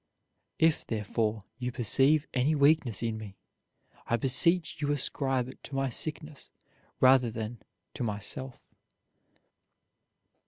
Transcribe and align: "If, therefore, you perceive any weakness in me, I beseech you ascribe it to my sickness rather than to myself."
"If, 0.57 0.83
therefore, 0.83 1.43
you 1.59 1.71
perceive 1.71 2.25
any 2.33 2.55
weakness 2.55 3.03
in 3.03 3.19
me, 3.19 3.37
I 4.07 4.17
beseech 4.17 4.81
you 4.81 4.91
ascribe 4.91 5.47
it 5.47 5.63
to 5.65 5.75
my 5.75 5.89
sickness 5.89 6.49
rather 6.99 7.29
than 7.29 7.61
to 7.93 8.03
myself." 8.03 8.73